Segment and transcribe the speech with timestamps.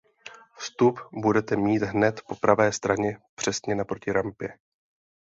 [0.59, 4.57] Vstup budete mít hned po pravé straně přesně naproti rampě.